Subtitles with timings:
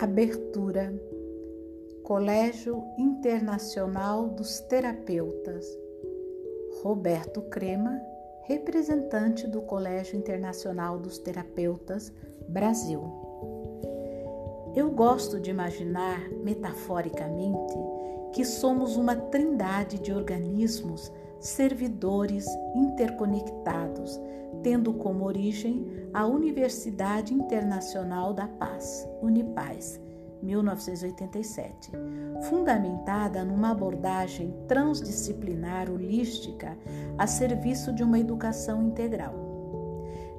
[0.00, 0.92] Abertura
[2.02, 5.66] Colégio Internacional dos Terapeutas
[6.82, 7.98] Roberto Crema,
[8.42, 12.12] representante do Colégio Internacional dos Terapeutas
[12.46, 13.02] Brasil.
[14.74, 17.74] Eu gosto de imaginar, metaforicamente,
[18.34, 21.10] que somos uma trindade de organismos
[21.46, 22.44] servidores
[22.74, 24.20] interconectados,
[24.62, 30.00] tendo como origem a Universidade Internacional da Paz, Unipaz,
[30.42, 31.92] 1987,
[32.48, 36.76] fundamentada numa abordagem transdisciplinar holística
[37.16, 39.46] a serviço de uma educação integral.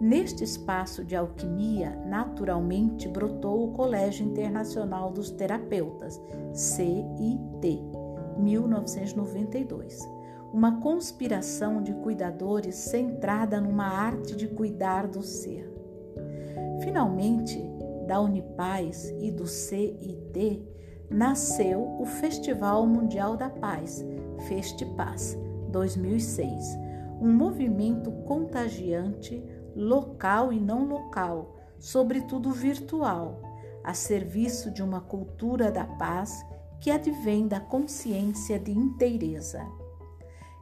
[0.00, 6.20] Neste espaço de alquimia, naturalmente brotou o Colégio Internacional dos Terapeutas,
[6.52, 7.80] CIT,
[8.38, 10.23] 1992
[10.54, 15.68] uma conspiração de cuidadores centrada numa arte de cuidar do ser.
[16.80, 17.60] Finalmente,
[18.06, 20.64] da Unipaz e do CIT,
[21.10, 24.06] nasceu o Festival Mundial da Paz,
[24.46, 25.36] FestiPaz,
[25.70, 26.78] 2006,
[27.20, 29.42] um movimento contagiante,
[29.74, 33.42] local e não local, sobretudo virtual,
[33.82, 36.46] a serviço de uma cultura da paz
[36.80, 39.66] que advém da consciência de inteireza.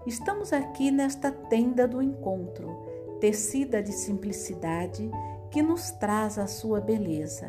[0.05, 2.77] Estamos aqui nesta tenda do encontro,
[3.20, 5.09] tecida de simplicidade
[5.48, 7.47] que nos traz a sua beleza.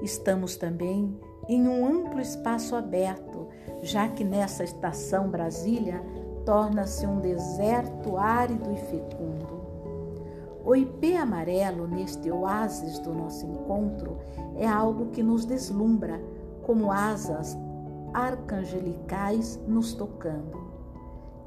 [0.00, 1.14] Estamos também
[1.46, 3.48] em um amplo espaço aberto,
[3.82, 6.02] já que nessa estação Brasília
[6.46, 9.60] torna-se um deserto árido e fecundo.
[10.64, 14.16] O ipê amarelo neste oásis do nosso encontro
[14.56, 16.18] é algo que nos deslumbra,
[16.62, 17.58] como asas
[18.14, 20.59] arcangelicais nos tocando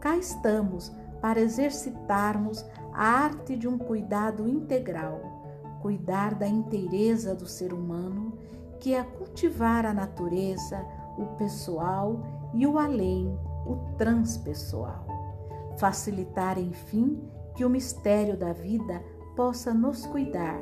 [0.04, 5.22] cá estamos para exercitarmos a arte de um cuidado integral,
[5.82, 8.38] cuidar da inteireza do ser humano,
[8.82, 10.86] que é cultivar a natureza,
[11.18, 12.22] o pessoal
[12.54, 13.34] e o além,
[13.66, 15.08] o transpessoal.
[15.78, 17.24] Facilitar, enfim,
[17.56, 19.02] que o mistério da vida
[19.38, 20.60] possa nos cuidar,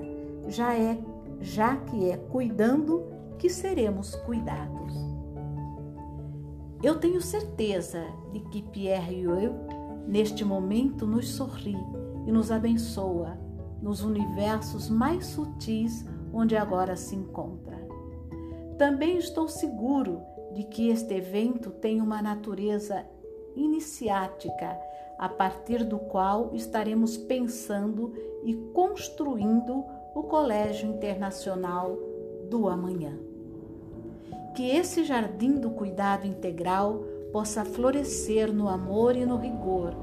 [0.50, 1.00] já é
[1.40, 3.08] já que é cuidando
[3.40, 5.11] que seremos cuidados.
[6.84, 9.53] Eu tenho certeza de que Pierre e eu,
[10.08, 11.78] neste momento, nos sorri
[12.25, 13.38] e nos abençoa
[13.80, 16.03] nos universos mais sutis
[16.34, 17.80] onde agora se encontra.
[18.80, 20.22] Também estou seguro
[20.56, 23.06] de que este evento tem uma natureza
[23.56, 24.75] iniciática,
[25.20, 28.12] a partir do qual estaremos pensando
[28.44, 31.96] e construindo o Colégio Internacional
[32.50, 33.31] do Amanhã
[34.56, 39.94] que esse jardim do cuidado integral possa florescer no amor e no rigor,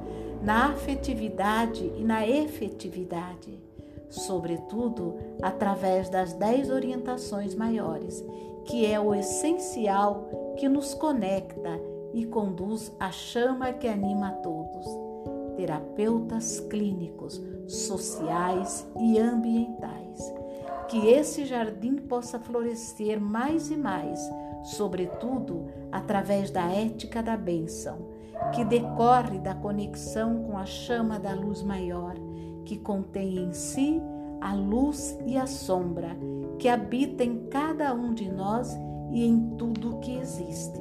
[0.43, 3.61] na afetividade e na efetividade,
[4.09, 8.25] sobretudo através das dez orientações maiores,
[8.65, 11.81] que é o essencial que nos conecta
[12.15, 14.87] e conduz à chama que anima a todos.
[15.57, 19.99] Terapeutas clínicos, sociais e ambientais
[20.89, 24.19] que esse jardim possa florescer mais e mais,
[24.65, 27.99] sobretudo através da ética da bênção,
[28.55, 32.15] que decorre da conexão com a chama da luz maior,
[32.65, 34.01] que contém em si
[34.41, 36.17] a luz e a sombra,
[36.59, 38.75] que habita em cada um de nós
[39.11, 40.81] e em tudo que existe.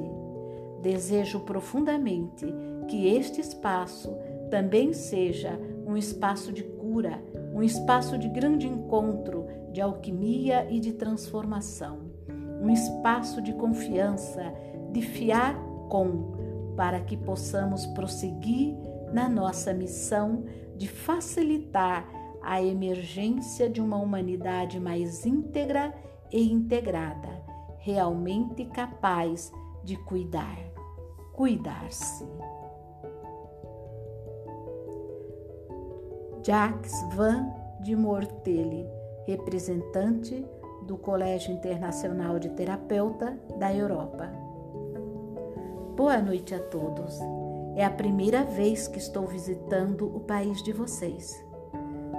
[0.82, 2.46] Desejo profundamente
[2.88, 4.16] que este espaço
[4.50, 6.62] também seja um espaço de
[7.54, 12.10] um espaço de grande encontro, de alquimia e de transformação,
[12.60, 14.52] um espaço de confiança,
[14.92, 15.56] de fiar
[15.88, 18.76] com, para que possamos prosseguir
[19.12, 20.44] na nossa missão
[20.76, 22.08] de facilitar
[22.42, 25.92] a emergência de uma humanidade mais íntegra
[26.32, 27.42] e integrada,
[27.78, 29.52] realmente capaz
[29.84, 30.58] de cuidar,
[31.32, 32.24] cuidar-se.
[36.48, 38.88] Jacques Van de Mortelli
[39.26, 40.46] representante
[40.86, 44.32] do Colégio Internacional de Terapeuta da Europa.
[45.94, 47.20] Boa noite a todos.
[47.76, 51.38] É a primeira vez que estou visitando o país de vocês.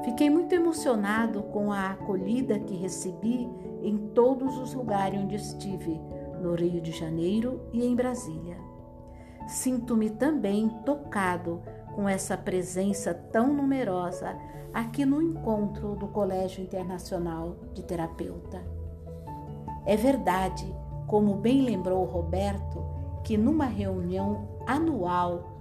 [0.06, 3.50] Fiquei muito emocionado com a acolhida que recebi
[3.82, 6.00] em todos os lugares onde estive,
[6.40, 8.58] no Rio de Janeiro e em Brasília.
[9.48, 11.64] Sinto-me também tocado
[11.96, 14.36] com essa presença tão numerosa
[14.74, 18.62] aqui no encontro do Colégio Internacional de Terapeuta.
[19.86, 20.66] É verdade,
[21.08, 22.86] como bem lembrou Roberto,
[23.24, 25.58] que numa reunião anual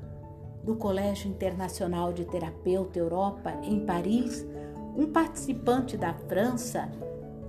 [0.63, 4.47] do Colégio Internacional de Terapeuta Europa em Paris,
[4.97, 6.91] um participante da França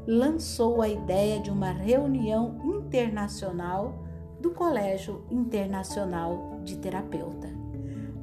[0.08, 4.06] lançou a ideia de uma reunião internacional
[4.40, 7.59] do Colégio Internacional de Terapeuta.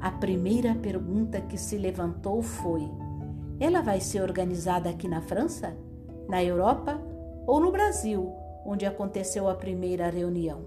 [0.07, 2.89] A primeira pergunta que se levantou foi:
[3.59, 5.77] ela vai ser organizada aqui na França,
[6.29, 6.97] na Europa
[7.45, 8.33] ou no Brasil,
[8.65, 10.65] onde aconteceu a primeira reunião?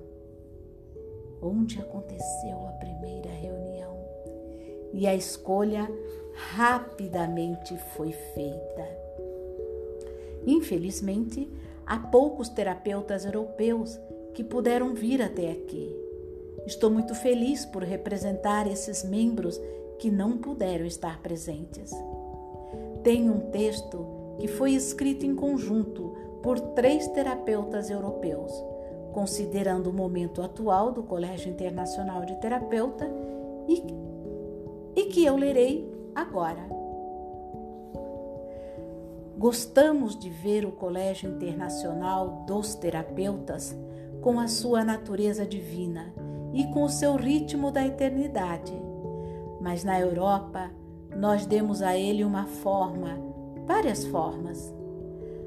[1.41, 3.97] Onde aconteceu a primeira reunião?
[4.91, 5.89] E a escolha
[6.35, 8.85] rapidamente foi feita.
[10.45, 11.50] Infelizmente,
[11.85, 13.97] há poucos terapeutas europeus
[14.33, 16.08] que puderam vir até aqui.
[16.65, 19.59] Estou muito feliz por representar esses membros
[19.97, 21.91] que não puderam estar presentes.
[23.03, 24.06] Tem um texto
[24.39, 28.51] que foi escrito em conjunto por três terapeutas europeus,
[29.11, 33.09] considerando o momento atual do Colégio Internacional de Terapeuta
[33.67, 33.83] e,
[34.95, 36.79] e que eu lerei agora.
[39.38, 43.75] Gostamos de ver o Colégio Internacional dos Terapeutas
[44.21, 46.13] com a sua natureza divina
[46.54, 48.74] e com o seu ritmo da eternidade.
[49.62, 50.72] Mas na Europa,
[51.16, 53.18] nós demos a ele uma forma,
[53.66, 54.74] várias formas.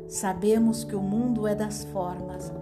[0.08, 2.52] Sabemos que o mundo é das formas,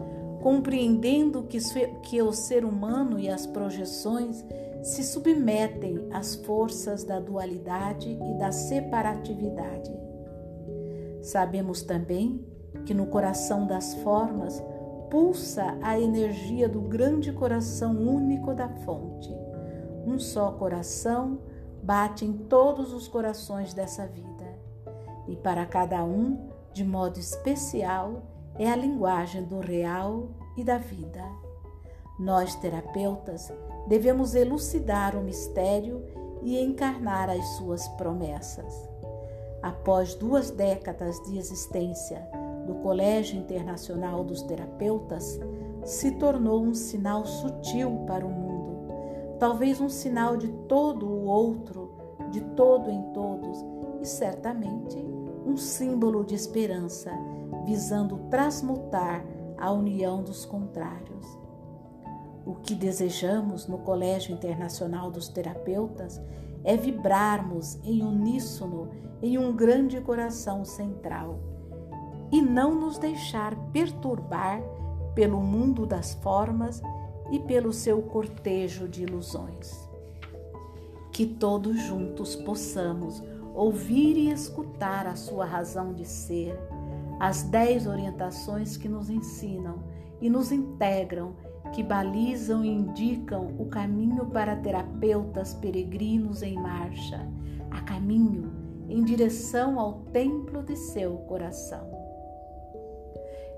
[0.43, 1.59] compreendendo que,
[2.03, 4.45] que o ser humano e as projeções
[4.83, 9.91] se submetem às forças da dualidade e da separatividade.
[11.21, 12.45] Sabemos também
[12.87, 14.63] que no coração das formas
[15.11, 19.29] pulsa a energia do grande coração único da fonte.
[20.07, 21.41] Um só coração
[21.83, 24.49] bate em todos os corações dessa vida.
[25.27, 28.23] E para cada um, de modo especial,
[28.57, 31.23] é a linguagem do real e da vida.
[32.19, 33.53] Nós, terapeutas,
[33.89, 36.05] devemos elucidar o mistério
[36.43, 38.89] e encarnar as suas promessas.
[39.63, 42.27] Após duas décadas de existência,
[42.67, 45.41] do Colégio Internacional dos Terapeutas
[45.85, 51.93] se tornou um sinal sutil para o mundo, talvez um sinal de todo o outro,
[52.31, 53.65] de todo em todos
[54.01, 54.97] e certamente
[55.45, 57.11] um símbolo de esperança,
[57.65, 59.25] visando transmutar
[59.59, 61.27] a união dos contrários.
[62.47, 66.21] O que desejamos no Colégio Internacional dos Terapeutas
[66.65, 68.89] é vibrarmos em uníssono
[69.23, 71.50] em um grande coração central
[72.33, 74.63] e não nos deixar perturbar
[75.15, 76.81] pelo mundo das formas
[77.31, 79.89] e pelo seu cortejo de ilusões.
[81.13, 83.23] Que todos juntos possamos
[83.55, 86.59] ouvir e escutar a sua razão de ser,
[87.19, 89.83] as dez orientações que nos ensinam
[90.21, 91.35] e nos integram,
[91.73, 97.29] que balizam e indicam o caminho para terapeutas peregrinos em marcha,
[97.71, 98.51] a caminho
[98.89, 102.10] em direção ao templo de seu coração.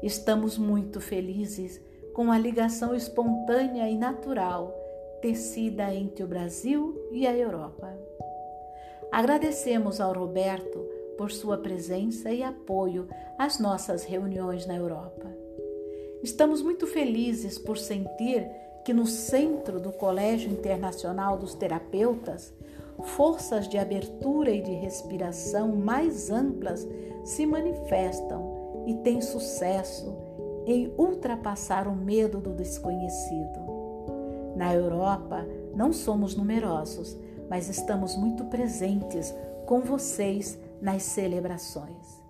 [0.02, 1.80] Estamos muito felizes
[2.12, 4.76] com a ligação espontânea e natural
[5.20, 7.96] tecida entre o Brasil e a Europa.
[9.12, 10.80] Agradecemos ao Roberto
[11.16, 13.08] por sua presença e apoio
[13.38, 15.30] às nossas reuniões na Europa.
[16.20, 18.50] Estamos muito felizes por sentir
[18.84, 22.52] que no centro do Colégio Internacional dos Terapeutas,
[23.04, 26.86] forças de abertura e de respiração mais amplas
[27.24, 28.51] se manifestam
[28.86, 30.16] e tem sucesso
[30.66, 33.60] em ultrapassar o medo do desconhecido.
[34.56, 39.34] Na Europa, não somos numerosos, mas estamos muito presentes
[39.66, 42.22] com vocês nas celebrações.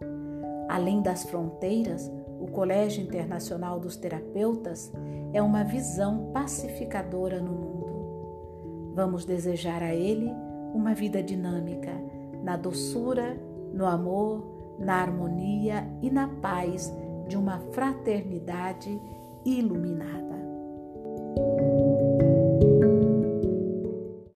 [0.68, 4.92] Além das fronteiras, o Colégio Internacional dos Terapeutas
[5.32, 8.92] é uma visão pacificadora no mundo.
[8.94, 10.30] Vamos desejar a ele
[10.74, 11.92] uma vida dinâmica,
[12.42, 13.36] na doçura,
[13.72, 14.51] no amor,
[14.82, 16.92] na harmonia e na paz
[17.28, 19.00] de uma fraternidade
[19.44, 20.31] iluminada.